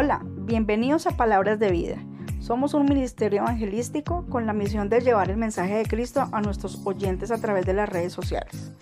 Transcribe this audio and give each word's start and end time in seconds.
Hola, 0.00 0.22
bienvenidos 0.24 1.08
a 1.08 1.16
Palabras 1.16 1.58
de 1.58 1.72
Vida. 1.72 1.96
Somos 2.38 2.72
un 2.72 2.84
ministerio 2.84 3.40
evangelístico 3.40 4.24
con 4.28 4.46
la 4.46 4.52
misión 4.52 4.88
de 4.88 5.00
llevar 5.00 5.28
el 5.28 5.36
mensaje 5.36 5.74
de 5.74 5.86
Cristo 5.86 6.28
a 6.30 6.40
nuestros 6.40 6.80
oyentes 6.86 7.32
a 7.32 7.40
través 7.40 7.66
de 7.66 7.74
las 7.74 7.88
redes 7.88 8.12
sociales. 8.12 8.72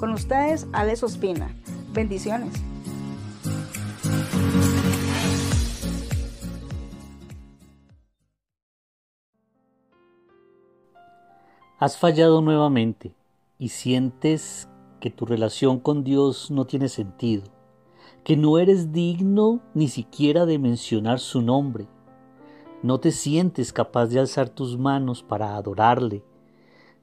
Con 0.00 0.10
ustedes, 0.10 0.66
Alex 0.72 1.04
Ospina. 1.04 1.54
Bendiciones. 1.92 2.52
Has 11.78 11.96
fallado 11.96 12.42
nuevamente 12.42 13.14
y 13.60 13.68
sientes 13.68 14.68
que 14.98 15.10
tu 15.10 15.24
relación 15.24 15.78
con 15.78 16.02
Dios 16.02 16.50
no 16.50 16.66
tiene 16.66 16.88
sentido, 16.88 17.44
que 18.24 18.36
no 18.38 18.58
eres 18.58 18.90
digno 18.90 19.60
ni 19.74 19.88
siquiera 19.88 20.46
de 20.46 20.58
mencionar 20.58 21.20
su 21.20 21.42
nombre. 21.42 21.86
No 22.82 22.98
te 22.98 23.12
sientes 23.12 23.72
capaz 23.72 24.06
de 24.06 24.18
alzar 24.18 24.48
tus 24.48 24.78
manos 24.78 25.22
para 25.22 25.56
adorarle. 25.56 26.24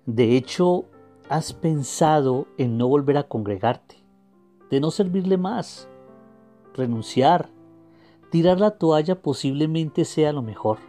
De 0.07 0.35
hecho, 0.35 0.85
has 1.29 1.53
pensado 1.53 2.47
en 2.57 2.77
no 2.77 2.87
volver 2.87 3.17
a 3.17 3.27
congregarte, 3.27 4.03
de 4.71 4.79
no 4.79 4.89
servirle 4.89 5.37
más, 5.37 5.87
renunciar, 6.73 7.49
tirar 8.31 8.59
la 8.59 8.71
toalla 8.71 9.21
posiblemente 9.21 10.05
sea 10.05 10.33
lo 10.33 10.41
mejor. 10.41 10.79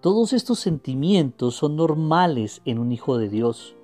Todos 0.00 0.32
estos 0.32 0.60
sentimientos 0.60 1.56
son 1.56 1.74
normales 1.74 2.62
en 2.64 2.78
un 2.78 2.92
hijo 2.92 3.18
de 3.18 3.28
Dios, 3.28 3.74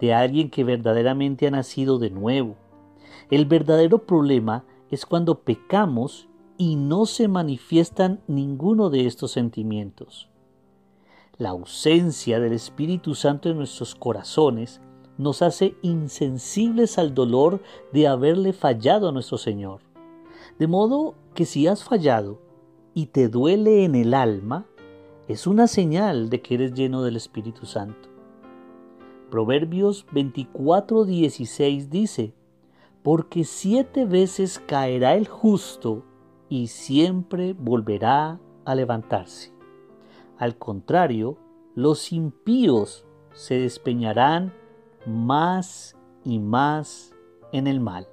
de 0.00 0.12
alguien 0.12 0.50
que 0.50 0.64
verdaderamente 0.64 1.46
ha 1.46 1.50
nacido 1.50 1.98
de 1.98 2.10
nuevo. 2.10 2.56
El 3.30 3.46
verdadero 3.46 4.06
problema 4.06 4.64
es 4.90 5.06
cuando 5.06 5.40
pecamos 5.40 6.28
y 6.58 6.76
no 6.76 7.06
se 7.06 7.28
manifiestan 7.28 8.20
ninguno 8.26 8.90
de 8.90 9.06
estos 9.06 9.32
sentimientos. 9.32 10.28
La 11.38 11.50
ausencia 11.50 12.38
del 12.38 12.52
Espíritu 12.52 13.14
Santo 13.14 13.48
en 13.48 13.56
nuestros 13.56 13.94
corazones 13.94 14.80
nos 15.16 15.42
hace 15.42 15.74
insensibles 15.82 16.98
al 16.98 17.14
dolor 17.14 17.62
de 17.92 18.08
haberle 18.08 18.52
fallado 18.52 19.08
a 19.08 19.12
nuestro 19.12 19.38
Señor. 19.38 19.80
De 20.58 20.66
modo 20.66 21.14
que 21.34 21.46
si 21.46 21.66
has 21.66 21.84
fallado 21.84 22.40
y 22.92 23.06
te 23.06 23.28
duele 23.28 23.84
en 23.84 23.94
el 23.94 24.12
alma, 24.12 24.66
es 25.28 25.46
una 25.46 25.66
señal 25.66 26.28
de 26.28 26.42
que 26.42 26.54
eres 26.54 26.74
lleno 26.74 27.02
del 27.02 27.16
Espíritu 27.16 27.64
Santo. 27.64 28.08
Proverbios 29.30 30.06
24:16 30.12 31.88
dice, 31.88 32.34
porque 33.02 33.44
siete 33.44 34.04
veces 34.04 34.58
caerá 34.58 35.14
el 35.14 35.26
justo 35.26 36.04
y 36.48 36.66
siempre 36.66 37.54
volverá 37.54 38.40
a 38.64 38.74
levantarse. 38.74 39.52
Al 40.36 40.56
contrario, 40.56 41.38
los 41.74 42.12
impíos 42.12 43.04
se 43.32 43.54
despeñarán 43.54 44.52
más 45.06 45.96
y 46.24 46.38
más 46.38 47.14
en 47.52 47.66
el 47.66 47.80
mal. 47.80 48.08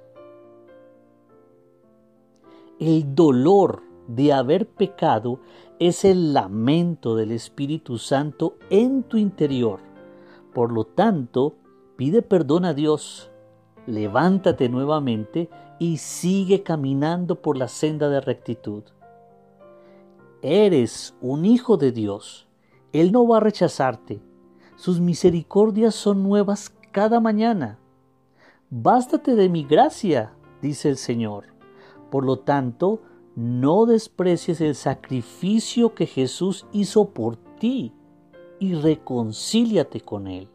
El 2.78 3.14
dolor 3.14 3.82
de 4.06 4.32
haber 4.32 4.68
pecado 4.68 5.40
es 5.78 6.04
el 6.04 6.32
lamento 6.32 7.14
del 7.14 7.32
Espíritu 7.32 7.98
Santo 7.98 8.56
en 8.70 9.02
tu 9.02 9.16
interior. 9.16 9.80
Por 10.54 10.72
lo 10.72 10.84
tanto, 10.84 11.56
pide 11.96 12.22
perdón 12.22 12.64
a 12.64 12.74
Dios, 12.74 13.30
levántate 13.88 14.68
nuevamente 14.68 15.48
y 15.78 15.96
sigue 15.96 16.62
caminando 16.62 17.40
por 17.40 17.56
la 17.56 17.68
senda 17.68 18.08
de 18.10 18.20
rectitud. 18.20 18.82
Eres 20.42 21.16
un 21.20 21.44
hijo 21.44 21.78
de 21.78 21.90
Dios. 21.90 22.46
Él 22.92 23.12
no 23.12 23.26
va 23.26 23.38
a 23.38 23.40
rechazarte. 23.40 24.20
Sus 24.76 25.00
misericordias 25.00 25.94
son 25.94 26.22
nuevas 26.22 26.72
cada 26.92 27.18
mañana. 27.18 27.78
Bástate 28.70 29.34
de 29.34 29.48
mi 29.48 29.64
gracia, 29.64 30.34
dice 30.60 30.90
el 30.90 30.98
Señor. 30.98 31.46
Por 32.10 32.24
lo 32.24 32.40
tanto, 32.40 33.00
no 33.34 33.86
desprecies 33.86 34.60
el 34.60 34.74
sacrificio 34.74 35.94
que 35.94 36.06
Jesús 36.06 36.66
hizo 36.72 37.10
por 37.10 37.36
ti 37.36 37.94
y 38.58 38.74
reconcíliate 38.74 40.02
con 40.02 40.26
Él. 40.26 40.48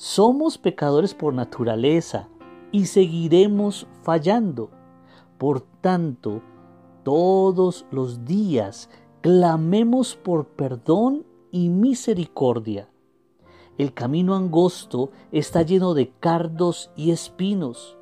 Somos 0.00 0.58
pecadores 0.58 1.12
por 1.12 1.34
naturaleza 1.34 2.28
y 2.70 2.86
seguiremos 2.86 3.88
fallando. 4.04 4.70
Por 5.38 5.60
tanto, 5.60 6.40
todos 7.02 7.84
los 7.90 8.24
días 8.24 8.90
clamemos 9.22 10.14
por 10.14 10.50
perdón 10.50 11.26
y 11.50 11.68
misericordia. 11.68 12.88
El 13.76 13.92
camino 13.92 14.36
angosto 14.36 15.10
está 15.32 15.62
lleno 15.62 15.94
de 15.94 16.12
cardos 16.20 16.92
y 16.94 17.10
espinos, 17.10 17.98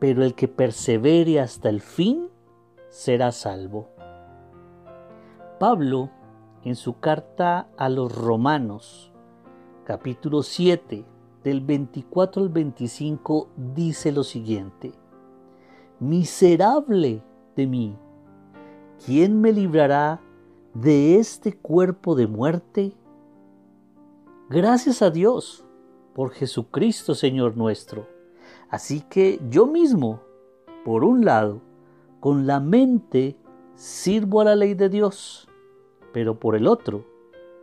pero 0.00 0.24
el 0.24 0.34
que 0.34 0.48
persevere 0.48 1.38
hasta 1.38 1.68
el 1.68 1.80
fin 1.80 2.28
será 2.88 3.30
salvo. 3.30 3.88
Pablo, 5.60 6.10
en 6.64 6.74
su 6.74 6.98
carta 6.98 7.68
a 7.76 7.88
los 7.88 8.12
Romanos, 8.12 9.12
capítulo 9.84 10.42
7, 10.42 11.04
del 11.44 11.60
24 11.60 12.42
al 12.42 12.48
25, 12.48 13.48
dice 13.74 14.12
lo 14.12 14.24
siguiente, 14.24 14.92
Miserable 15.98 17.22
de 17.56 17.66
mí, 17.66 17.96
¿quién 19.04 19.40
me 19.40 19.52
librará 19.52 20.20
de 20.74 21.16
este 21.16 21.56
cuerpo 21.56 22.14
de 22.14 22.26
muerte? 22.26 22.94
Gracias 24.48 25.02
a 25.02 25.10
Dios 25.10 25.64
por 26.14 26.30
Jesucristo 26.30 27.14
Señor 27.14 27.56
nuestro. 27.56 28.08
Así 28.68 29.00
que 29.02 29.40
yo 29.50 29.66
mismo, 29.66 30.20
por 30.84 31.04
un 31.04 31.24
lado, 31.24 31.60
con 32.20 32.46
la 32.46 32.60
mente 32.60 33.36
sirvo 33.74 34.40
a 34.40 34.44
la 34.44 34.56
ley 34.56 34.74
de 34.74 34.88
Dios, 34.88 35.48
pero 36.12 36.38
por 36.38 36.56
el 36.56 36.66
otro, 36.66 37.04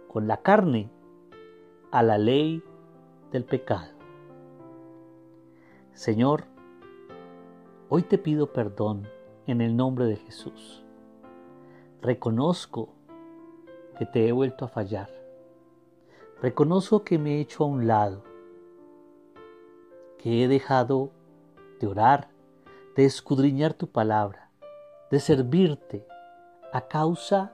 con 0.07 0.27
la 0.27 0.37
carne, 0.41 0.89
a 1.91 2.03
la 2.03 2.17
ley 2.17 2.63
del 3.31 3.43
pecado. 3.43 3.91
Señor, 5.93 6.45
hoy 7.89 8.03
te 8.03 8.17
pido 8.17 8.53
perdón 8.53 9.07
en 9.45 9.61
el 9.61 9.75
nombre 9.75 10.05
de 10.05 10.17
Jesús. 10.17 10.83
Reconozco 12.01 12.89
que 13.97 14.05
te 14.05 14.27
he 14.27 14.31
vuelto 14.31 14.65
a 14.65 14.67
fallar. 14.67 15.09
Reconozco 16.41 17.03
que 17.03 17.17
me 17.17 17.35
he 17.35 17.41
hecho 17.41 17.63
a 17.63 17.67
un 17.67 17.87
lado, 17.87 18.23
que 20.19 20.43
he 20.43 20.47
dejado 20.47 21.09
de 21.79 21.87
orar, 21.87 22.29
de 22.95 23.05
escudriñar 23.05 23.73
tu 23.73 23.87
palabra 23.87 24.47
de 25.09 25.19
servirte 25.19 26.05
a 26.73 26.87
causa 26.87 27.53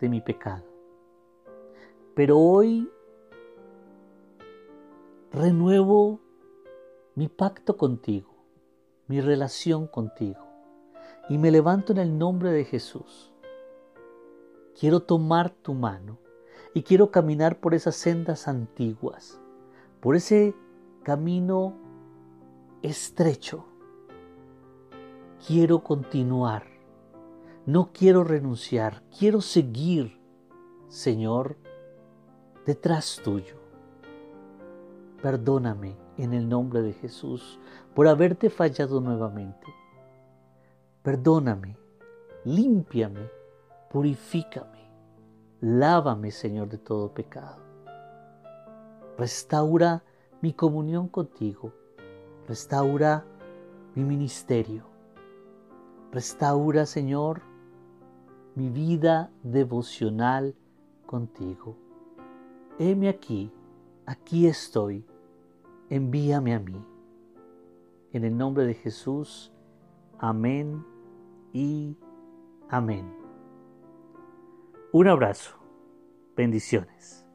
de 0.00 0.08
mi 0.08 0.20
pecado. 0.20 0.64
Pero 2.14 2.38
hoy 2.38 2.90
renuevo 5.32 6.20
mi 7.14 7.28
pacto 7.28 7.76
contigo, 7.76 8.34
mi 9.06 9.20
relación 9.20 9.86
contigo, 9.86 10.40
y 11.28 11.38
me 11.38 11.50
levanto 11.50 11.92
en 11.92 11.98
el 11.98 12.18
nombre 12.18 12.50
de 12.50 12.64
Jesús. 12.64 13.32
Quiero 14.78 15.00
tomar 15.00 15.50
tu 15.50 15.74
mano 15.74 16.18
y 16.74 16.82
quiero 16.82 17.10
caminar 17.10 17.60
por 17.60 17.74
esas 17.74 17.96
sendas 17.96 18.48
antiguas, 18.48 19.40
por 20.00 20.16
ese 20.16 20.54
camino 21.02 21.74
estrecho. 22.82 23.64
Quiero 25.46 25.82
continuar 25.82 26.78
no 27.68 27.90
quiero 27.92 28.24
renunciar, 28.24 29.02
quiero 29.18 29.42
seguir, 29.42 30.18
Señor, 30.88 31.58
detrás 32.64 33.20
tuyo. 33.22 33.57
Perdóname 35.22 35.96
en 36.16 36.32
el 36.32 36.48
nombre 36.48 36.80
de 36.82 36.92
Jesús 36.92 37.58
por 37.94 38.06
haberte 38.06 38.50
fallado 38.50 39.00
nuevamente. 39.00 39.66
Perdóname, 41.02 41.76
límpiame, 42.44 43.28
purifícame, 43.90 44.88
lávame, 45.60 46.30
Señor, 46.30 46.68
de 46.68 46.78
todo 46.78 47.12
pecado. 47.12 47.62
Restaura 49.16 50.04
mi 50.40 50.52
comunión 50.52 51.08
contigo, 51.08 51.72
restaura 52.46 53.24
mi 53.96 54.04
ministerio, 54.04 54.84
restaura, 56.12 56.86
Señor, 56.86 57.42
mi 58.54 58.70
vida 58.70 59.32
devocional 59.42 60.54
contigo. 61.06 61.76
Heme 62.78 63.08
aquí, 63.08 63.50
aquí 64.06 64.46
estoy, 64.46 65.04
envíame 65.90 66.54
a 66.54 66.60
mí. 66.60 66.84
En 68.12 68.24
el 68.24 68.36
nombre 68.36 68.64
de 68.64 68.74
Jesús, 68.74 69.52
amén 70.18 70.84
y 71.52 71.96
Amén. 72.70 73.10
Un 74.92 75.08
abrazo. 75.08 75.56
Bendiciones. 76.36 77.27